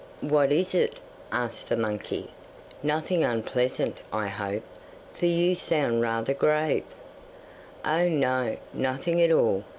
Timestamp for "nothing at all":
8.73-9.63